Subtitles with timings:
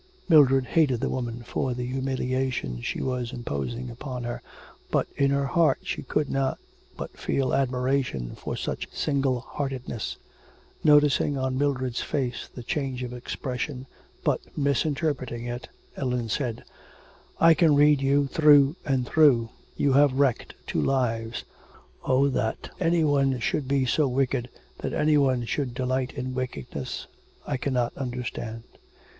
[0.27, 4.41] Mildred hated the woman for the humiliation she was imposing upon her,
[4.89, 6.57] but in her heart she could not
[6.97, 10.17] but feel admiration for such single heartedness.
[10.83, 13.85] Noticing on Mildred's face the change of expression,
[14.23, 16.63] but misinterpreting it, Ellen said:
[17.39, 19.49] 'I can read you through and through.
[19.77, 21.43] You have wrecked two lives.
[22.03, 24.49] Oh, that any one should be so wicked,
[24.79, 27.05] that any one should delight in wickedness.
[27.45, 28.63] I cannot understand.'